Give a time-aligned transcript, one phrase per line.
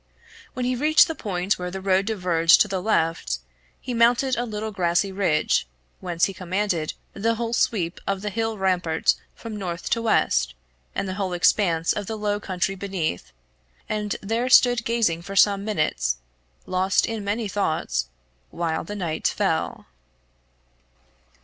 [0.55, 3.37] When he reached the point where the road diverged to the left,
[3.79, 5.67] he mounted a little grassy ridge,
[5.99, 10.55] whence he commanded the whole sweep of the hill rampart from north to west,
[10.95, 13.31] and the whole expanse of the low country beneath,
[13.87, 16.17] and there stood gazing for some minutes,
[16.65, 18.07] lost in many thoughts,
[18.49, 19.85] while the night fell.